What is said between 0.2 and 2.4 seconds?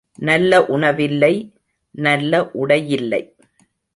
நல்ல உணவில்லை, நல்ல